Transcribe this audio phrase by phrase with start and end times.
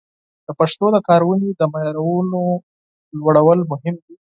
[0.45, 2.41] د پښتو د کارونې د معیارونو
[3.17, 4.15] لوړول مهم دي.